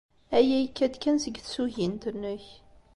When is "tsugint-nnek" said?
1.39-2.45